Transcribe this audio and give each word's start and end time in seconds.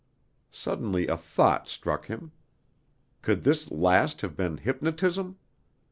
Suddenly 0.49 1.05
a 1.07 1.15
thought 1.15 1.69
struck 1.69 2.07
him. 2.07 2.31
Could 3.21 3.43
this 3.43 3.69
last 3.69 4.21
have 4.21 4.35
been 4.35 4.57
hypnotism? 4.57 5.37